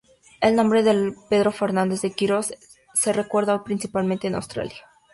[0.41, 2.55] El nombre de Pedro Fernández de Quirós
[2.95, 4.83] se recuerda hoy principalmente en Australia.